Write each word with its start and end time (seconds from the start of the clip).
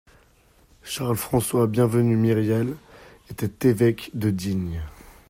Charles-François-Bienvenu 0.81 2.15
Myriel 2.15 2.75
était 3.29 3.69
évêque 3.69 4.09
de 4.15 4.31
Digne 4.31 4.81